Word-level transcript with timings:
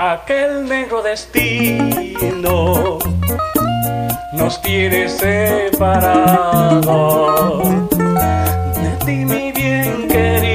Aquel 0.00 0.68
negro 0.68 1.02
destino 1.02 2.98
nos 4.32 4.62
tiene 4.62 5.08
separados 5.08 5.98
de 8.74 8.90
ti 9.04 9.24
mi 9.24 9.50
bien 9.52 10.06
querido, 10.08 10.47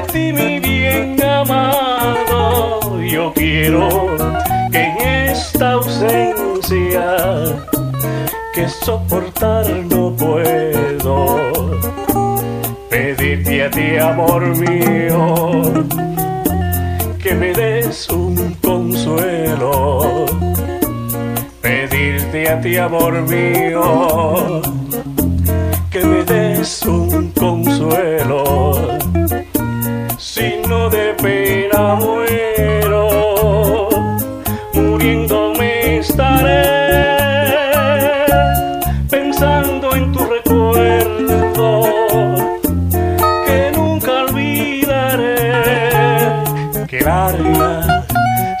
de 0.00 0.12
ti 0.12 0.32
mi 0.32 0.60
bien 0.60 1.22
amado. 1.22 3.00
Yo 3.02 3.32
quiero 3.34 3.88
que 4.70 4.78
en 4.78 4.96
esta 5.30 5.72
ausencia 5.72 7.16
que 8.54 8.68
soportar 8.68 9.66
no 9.90 10.14
puedo 10.16 11.36
pedirte 12.88 13.64
a 13.64 13.70
ti 13.70 13.96
amor 13.96 14.42
mío 14.56 15.84
que 17.22 17.34
me 17.34 17.52
des 17.52 18.08
un 18.08 18.54
consuelo 18.62 20.26
pedirte 21.60 22.48
a 22.48 22.60
ti 22.60 22.76
amor 22.76 23.22
mío 23.22 24.62
que 25.90 26.04
me 26.04 26.24
des 26.24 26.82
un 26.86 27.30
consuelo 27.32 28.69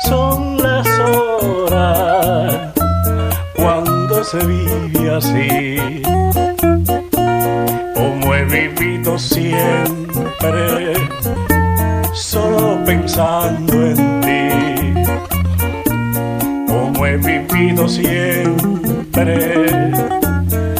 son 0.04 0.56
las 0.58 0.86
horas 1.00 2.72
cuando 3.54 4.24
se 4.24 4.38
vive 4.46 5.14
así. 5.14 6.02
Como 7.94 8.34
he 8.34 8.44
vivido 8.44 9.18
siempre 9.18 10.94
solo 12.12 12.82
pensando 12.84 13.74
en 13.86 14.20
ti. 14.22 14.48
Como 16.66 17.06
he 17.06 17.16
vivido 17.16 17.88
siempre 17.88 19.34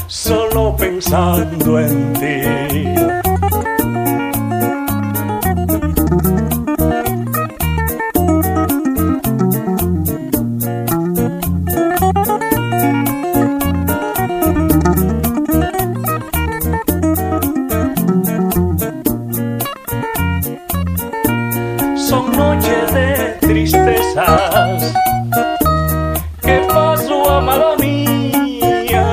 solo 0.06 0.76
pensando 0.76 1.78
en 1.80 2.12
ti 2.14 3.09
noches 22.40 22.92
de 22.94 23.08
tristezas. 23.40 24.94
Que 26.42 26.56
paso 26.72 27.16
amada 27.38 27.76
mía 27.76 29.08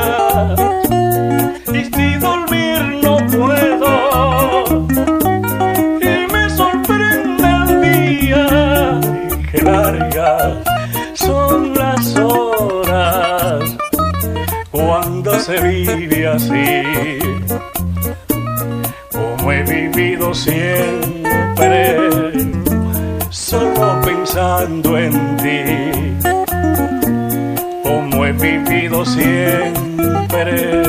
y 1.77 1.81
si 1.93 2.07
dormir 2.27 2.79
no 3.03 3.15
puedo. 3.35 3.91
Y 6.11 6.13
me 6.33 6.43
sorprende 6.61 7.47
el 7.63 7.71
día 7.87 8.45
que 9.51 9.59
largas 9.61 10.53
son 11.13 11.73
las 11.73 12.15
horas 12.15 13.63
cuando 14.71 15.29
se 15.39 15.55
vive 15.67 16.27
así. 16.27 17.19
Como 19.11 19.51
he 19.51 19.63
vivido 19.63 20.33
siempre, 20.33 22.06
pensando 24.57 24.97
en 24.97 25.37
ti, 25.37 26.29
como 27.83 28.25
he 28.25 28.31
vivido 28.31 29.05
siempre, 29.05 30.81